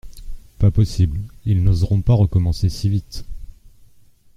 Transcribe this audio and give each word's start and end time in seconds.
Pas 0.57 0.71
possible, 0.71 1.19
ils 1.45 1.63
n'oseront 1.63 2.01
pas 2.01 2.15
recommencer 2.15 2.69
si 2.69 2.89
vite. 2.89 3.23